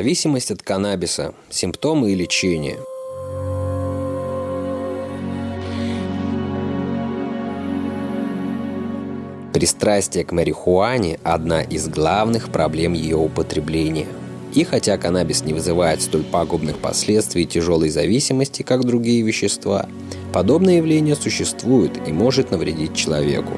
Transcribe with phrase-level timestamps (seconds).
[0.00, 1.34] Зависимость от каннабиса.
[1.50, 2.78] Симптомы и лечение.
[9.52, 14.06] Пристрастие к марихуане– одна из главных проблем ее употребления.
[14.54, 19.86] И хотя каннабис не вызывает столь пагубных последствий тяжелой зависимости, как другие вещества,
[20.32, 23.52] подобное явление существует и может навредить человеку.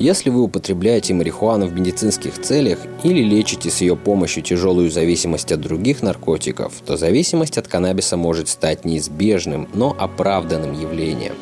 [0.00, 5.60] Если вы употребляете марихуану в медицинских целях или лечите с ее помощью тяжелую зависимость от
[5.60, 11.34] других наркотиков, то зависимость от каннабиса может стать неизбежным, но оправданным явлением.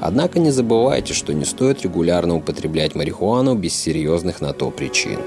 [0.00, 5.18] Однако не забывайте, что не стоит регулярно употреблять марихуану без серьезных на то причин.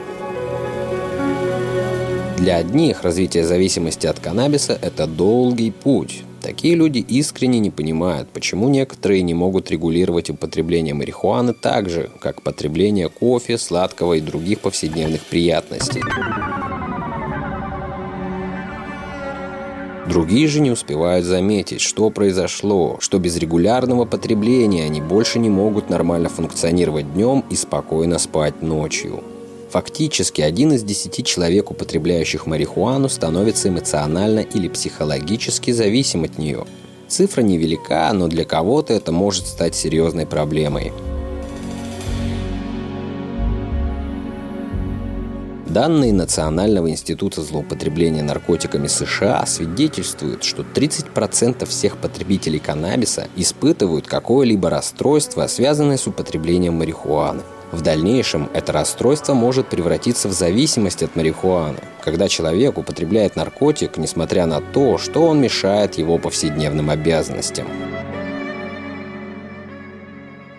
[2.37, 8.67] Для одних развитие зависимости от каннабиса– это долгий путь, Такие люди искренне не понимают, почему
[8.67, 15.21] некоторые не могут регулировать употребление марихуаны так же, как потребление кофе, сладкого и других повседневных
[15.21, 16.01] приятностей.
[20.09, 25.89] Другие же не успевают заметить, что произошло, что без регулярного потребления они больше не могут
[25.91, 29.23] нормально функционировать днем и спокойно спать ночью.
[29.71, 36.65] Фактически, один из десяти человек, употребляющих марихуану, становится эмоционально или психологически зависим от нее.
[37.07, 40.91] Цифра невелика, но для кого-то это может стать серьезной проблемой.
[45.67, 55.47] Данные Национального института злоупотребления наркотиками США свидетельствуют, что 30% всех потребителей каннабиса испытывают какое-либо расстройство,
[55.47, 57.41] связанное с употреблением марихуаны.
[57.71, 64.45] В дальнейшем это расстройство может превратиться в зависимость от марихуаны, когда человек употребляет наркотик, несмотря
[64.45, 67.67] на то, что он мешает его повседневным обязанностям.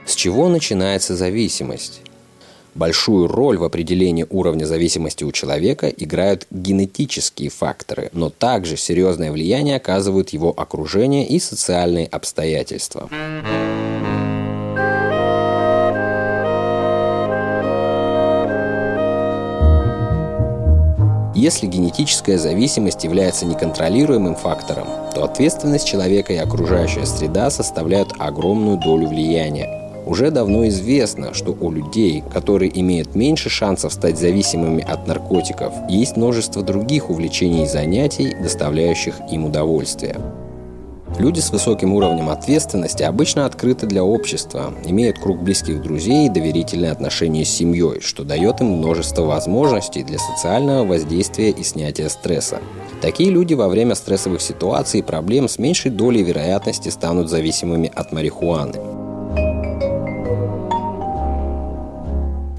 [0.07, 2.01] С чего начинается зависимость?
[2.75, 9.77] Большую роль в определении уровня зависимости у человека играют генетические факторы, но также серьезное влияние
[9.77, 13.11] оказывают его окружение и социальные обстоятельства.
[21.43, 29.09] Если генетическая зависимость является неконтролируемым фактором, то ответственность человека и окружающая среда составляют огромную долю
[29.09, 29.91] влияния.
[30.07, 36.17] Уже давно известно, что у людей, которые имеют меньше шансов стать зависимыми от наркотиков, есть
[36.17, 40.21] множество других увлечений и занятий, доставляющих им удовольствие.
[41.19, 46.91] Люди с высоким уровнем ответственности обычно открыты для общества, имеют круг близких друзей и доверительные
[46.91, 52.61] отношения с семьей, что дает им множество возможностей для социального воздействия и снятия стресса.
[53.03, 58.11] Такие люди во время стрессовых ситуаций и проблем с меньшей долей вероятности станут зависимыми от
[58.13, 58.81] марихуаны.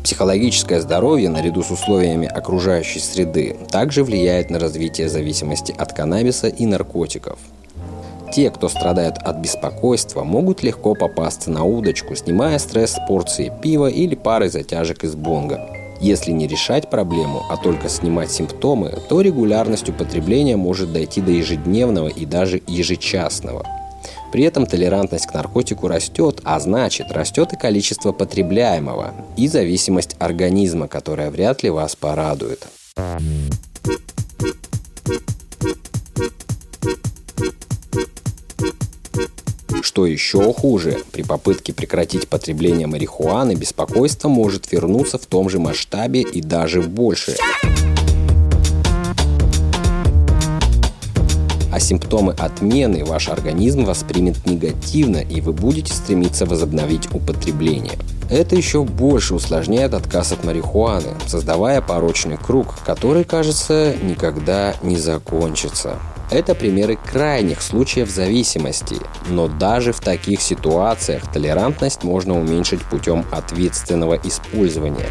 [0.03, 6.67] Психологическое здоровье, наряду с условиями окружающей среды, также влияет на развитие зависимости от каннабиса и
[6.67, 7.39] наркотиков–
[8.33, 13.87] те, кто страдают от беспокойства, могут легко попасться на удочку, снимая стресс с порции пива
[13.87, 15.61] или парой затяжек из бонга.
[16.01, 22.07] Если не решать проблему, а только снимать симптомы, то регулярность употребления может дойти до ежедневного
[22.07, 23.65] и даже ежечасного.
[24.31, 30.87] При этом толерантность к наркотику растет, а значит растет и количество потребляемого, и зависимость организма,
[30.87, 32.67] которая вряд ли вас порадует.
[39.93, 46.21] Что еще хуже, при попытке прекратить потребление марихуаны беспокойство может вернуться в том же масштабе
[46.21, 47.35] и даже больше.
[51.71, 57.93] а симптомы отмены ваш организм воспримет негативно, и вы будете стремиться возобновить употребление.
[58.29, 65.99] Это еще больше усложняет отказ от марихуаны, создавая порочный круг, который, кажется, никогда не закончится.
[66.29, 68.97] Это примеры крайних случаев зависимости,
[69.29, 75.09] но даже в таких ситуациях толерантность можно уменьшить путем ответственного использования.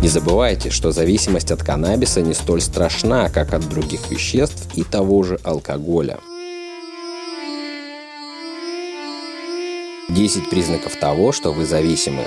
[0.00, 5.22] Не забывайте, что зависимость от каннабиса не столь страшна, как от других веществ и того
[5.22, 6.18] же алкоголя.
[10.10, 12.24] 10 признаков того, что вы зависимы.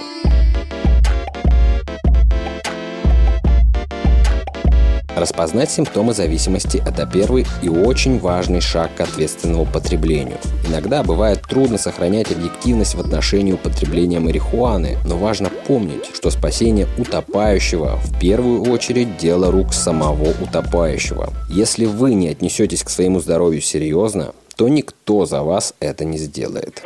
[5.18, 10.38] Распознать симптомы зависимости– это первый и очень важный шаг к ответственному потреблению.
[10.70, 17.96] Иногда бывает трудно сохранять объективность в отношении употребления марихуаны, но важно помнить, что спасение утопающего
[17.96, 21.34] в первую очередь дело рук самого утопающего.
[21.50, 26.84] Если вы не отнесетесь к своему здоровью серьезно, то никто за вас это не сделает.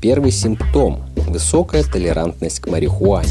[0.00, 3.30] Первый симптом– высокая толерантность к марихуане.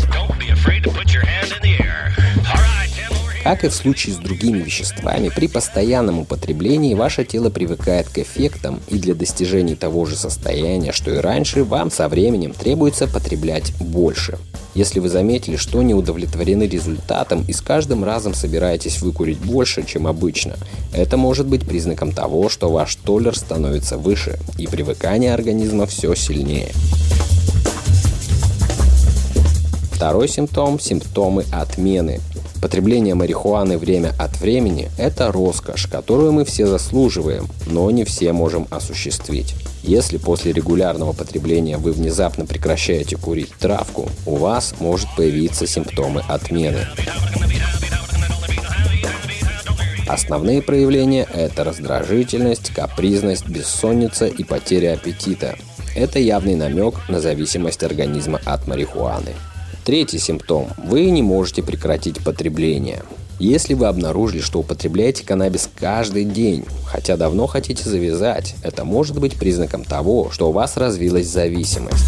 [3.44, 8.81] Как и в случае с другими веществами, при постоянном употреблении ваше тело привыкает к эффектам,
[8.90, 14.38] и для достижения того же состояния, что и раньше, вам со временем требуется потреблять больше.
[14.75, 20.06] Если вы заметили, что не удовлетворены результатом и с каждым разом собираетесь выкурить больше, чем
[20.06, 20.56] обычно,
[20.94, 26.72] это может быть признаком того, что ваш толлер становится выше, и привыкание организма все сильнее.
[30.00, 32.22] Второй симптом– симптомы отмены.
[32.62, 38.66] Потребление марихуаны время от времени– это роскошь, которую мы все заслуживаем, но не все можем
[38.69, 39.56] осуществить.
[39.84, 46.88] Если после регулярного потребления вы внезапно прекращаете курить травку, у вас может появиться симптомы отмены.
[50.07, 55.57] Основные проявления– это раздражительность, капризность, бессонница и потеря аппетита.
[55.94, 59.34] Это явный намек на зависимость организма от марихуаны.
[59.89, 63.01] Третий симптом– вы не можете прекратить потребление.
[63.39, 69.39] Если вы обнаружили, что употребляете каннабис каждый день, хотя давно хотите завязать, это может быть
[69.39, 72.06] признаком того, что у вас развилась зависимость.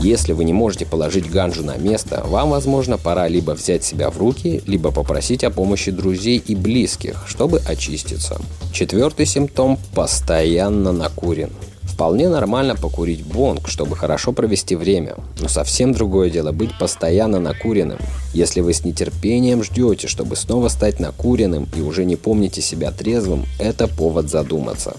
[0.00, 4.16] Если вы не можете положить ганжу на место, вам, возможно, пора либо взять себя в
[4.16, 8.40] руки, либо попросить о помощи друзей и близких, чтобы очиститься.
[8.72, 11.50] Четвертый симптом– постоянно накурен.
[11.96, 15.14] Вполне нормально покурить бонг, чтобы хорошо провести время.
[15.40, 17.98] Но совсем другое дело быть постоянно накуренным.
[18.34, 23.46] Если вы с нетерпением ждете, чтобы снова стать накуренным и уже не помните себя трезвым,
[23.58, 24.94] это повод задуматься.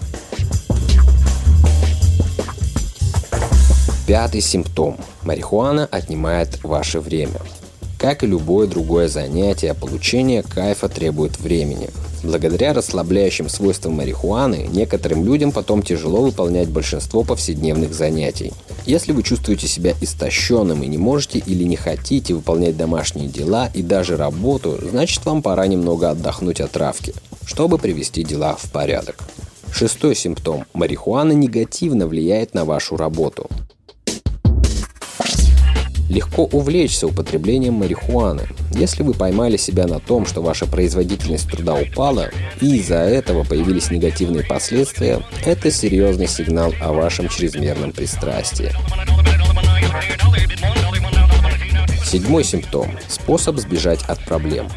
[4.08, 4.96] Пятый симптом.
[5.22, 7.40] Марихуана отнимает ваше время.
[7.96, 11.90] Как и любое другое занятие, получение кайфа требует времени.
[12.22, 18.52] Благодаря расслабляющим свойствам марихуаны, некоторым людям потом тяжело выполнять большинство повседневных занятий.
[18.86, 23.82] Если вы чувствуете себя истощенным и не можете или не хотите выполнять домашние дела и
[23.82, 27.14] даже работу, значит вам пора немного отдохнуть от травки,
[27.46, 29.22] чтобы привести дела в порядок.
[29.72, 30.64] Шестой симптом.
[30.72, 33.48] Марихуана негативно влияет на вашу работу.
[36.08, 38.48] Легко увлечься употреблением марихуаны.
[38.72, 42.30] Если вы поймали себя на том, что ваша производительность труда упала,
[42.60, 48.72] и из-за этого появились негативные последствия, это серьезный сигнал о вашем чрезмерном пристрастии.
[52.04, 54.68] Седьмой симптом– способ сбежать от проблем.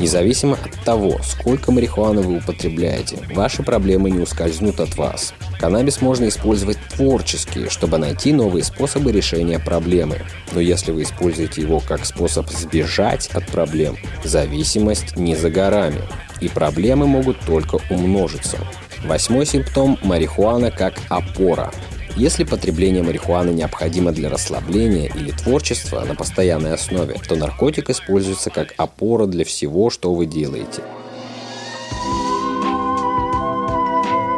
[0.00, 5.34] Независимо от того, сколько марихуаны вы употребляете, ваши проблемы не ускользнут от вас.
[5.58, 10.22] Каннабис можно использовать творчески, чтобы найти новые способы решения проблемы.
[10.52, 16.00] Но если вы используете его как способ сбежать от проблем, зависимость не за горами,
[16.40, 18.56] и проблемы могут только умножиться.
[19.04, 21.70] Восьмой симптом– марихуана как опора.
[22.16, 28.74] Если потребление марихуаны необходимо для расслабления или творчества на постоянной основе, то наркотик используется как
[28.76, 30.82] опора для всего, что вы делаете.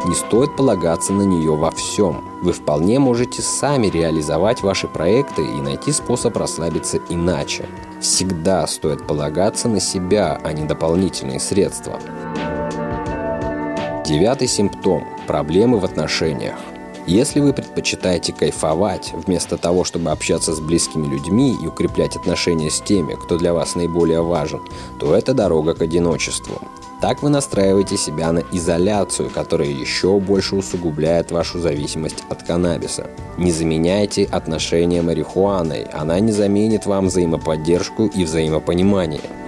[0.05, 2.25] Не стоит полагаться на нее во всем.
[2.43, 7.67] Вы вполне можете сами реализовать ваши проекты и найти способ расслабиться иначе.
[8.01, 11.99] Всегда стоит полагаться на себя, а не дополнительные средства.
[14.05, 16.57] Девятый симптом– проблемы в отношениях.
[17.07, 22.81] Если вы предпочитаете кайфовать, вместо того, чтобы общаться с близкими людьми и укреплять отношения с
[22.81, 24.61] теми, кто для вас наиболее важен,
[25.01, 26.61] то это дорога к одиночеству.
[27.01, 33.11] Так вы настраиваете себя на изоляцию, которая еще больше усугубляет вашу зависимость от каннабиса.
[33.37, 39.42] Не заменяйте отношения марихуаной, она не заменит вам взаимоподдержку и взаимопонимание.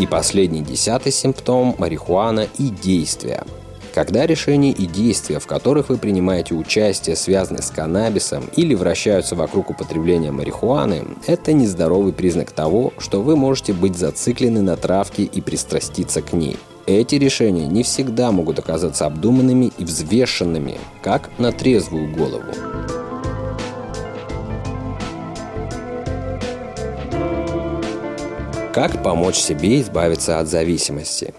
[0.00, 3.44] И последний десятый симптом– марихуана и действия.
[3.94, 9.68] Когда решения и действия, в которых вы принимаете участие, связаны с каннабисом или вращаются вокруг
[9.68, 16.22] употребления марихуаны, это нездоровый признак того, что вы можете быть зациклены на травке и пристраститься
[16.22, 16.56] к ней.
[16.86, 22.99] Эти решения не всегда могут оказаться обдуманными и взвешенными, как на трезвую голову.
[28.72, 31.34] Как помочь себе избавиться от зависимости?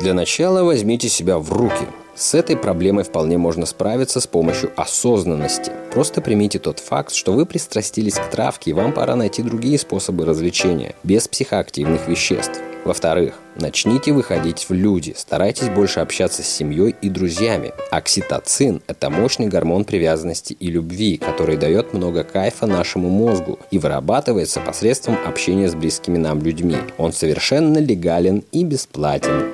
[0.00, 1.86] Для начала возьмите себя в руки.
[2.16, 5.70] С этой проблемой вполне можно справиться с помощью осознанности.
[5.92, 10.26] Просто примите тот факт, что вы пристрастились к травке и вам пора найти другие способы
[10.26, 12.60] развлечения, без психоактивных веществ.
[12.84, 17.72] Во-вторых, начните выходить в люди, старайтесь больше общаться с семьей и друзьями.
[17.92, 24.58] Окситоцин– это мощный гормон привязанности и любви, который дает много кайфа нашему мозгу и вырабатывается
[24.58, 26.76] посредством общения с близкими нам людьми.
[26.98, 29.52] Он совершенно легален и бесплатен.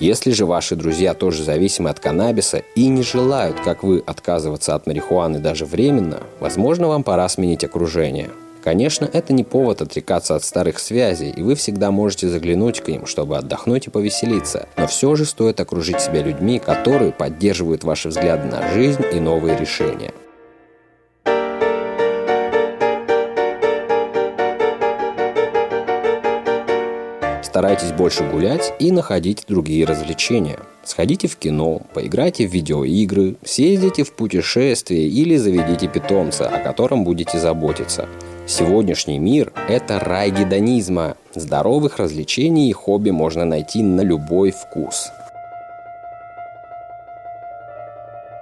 [0.00, 4.86] Если же ваши друзья тоже зависимы от каннабиса и не желают, как вы, отказываться от
[4.86, 8.28] марихуаны даже временно, возможно, вам пора сменить окружение.
[8.64, 13.04] Конечно, это не повод отрекаться от старых связей, и вы всегда можете заглянуть к ним,
[13.04, 14.70] чтобы отдохнуть и повеселиться.
[14.78, 19.58] Но все же стоит окружить себя людьми, которые поддерживают ваши взгляды на жизнь и новые
[19.58, 20.14] решения.
[27.42, 30.58] Старайтесь больше гулять и находить другие развлечения.
[30.82, 37.38] Сходите в кино, поиграйте в видеоигры, съездите в путешествие или заведите питомца, о котором будете
[37.38, 38.08] заботиться.
[38.46, 41.16] Сегодняшний мир– это рай гедонизма.
[41.34, 45.10] Здоровых развлечений и хобби можно найти на любой вкус.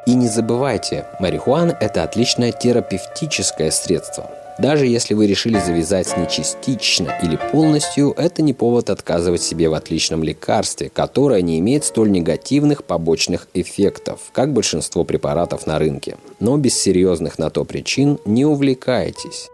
[0.06, 6.26] И не забывайте, марихуана– это отличное терапевтическое средство– даже если вы решили завязать с ней
[6.28, 12.10] частично или полностью, это не повод отказывать себе в отличном лекарстве, которое не имеет столь
[12.10, 16.16] негативных побочных эффектов, как большинство препаратов на рынке.
[16.38, 19.48] Но без серьезных на то причин не увлекайтесь.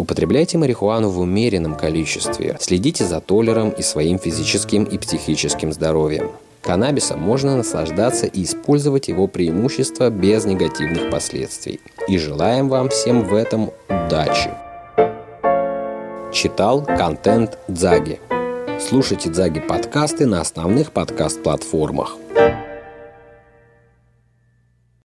[0.00, 2.56] Употребляйте марихуану в умеренном количестве.
[2.58, 6.30] Следите за толером и своим физическим и психическим здоровьем.
[6.62, 11.80] Каннабисом можно наслаждаться и использовать его преимущества без негативных последствий.
[12.08, 14.50] И желаем вам всем в этом удачи.
[16.32, 18.20] Читал контент Дзаги.
[18.80, 22.16] Слушайте Дзаги подкасты на основных подкаст-платформах.